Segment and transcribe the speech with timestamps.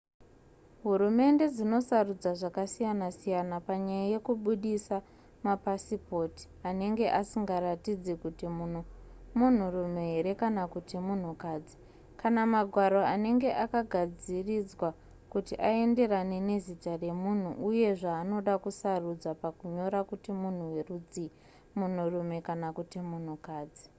[0.83, 4.95] hurumende dzinosarudza zvakasiyana-siyana panyaya yekubudisa
[5.45, 8.81] mapasipoti anenge asingaratidzi kuti munhu
[9.37, 11.75] munhurume here kana kuti munhukadzi
[12.21, 14.89] kana magwaro anenge akagadziridzwa
[15.33, 21.29] kuti aenderane nezita remunhu uye zvaanoda kusarudza pakunyora kuti munhu werudzii
[21.77, 23.85] munhurume kana kuti munhukadzi